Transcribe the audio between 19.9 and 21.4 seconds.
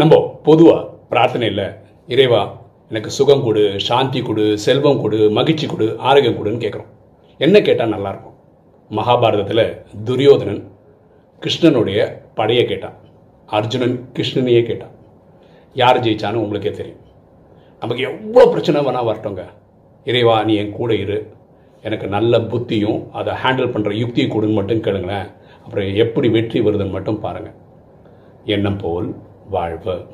இறைவா நீ என் கூட இரு.